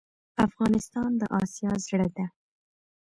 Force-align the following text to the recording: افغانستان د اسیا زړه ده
افغانستان 0.47 1.09
د 1.21 1.23
اسیا 1.41 1.71
زړه 1.85 2.07
ده 2.15 2.25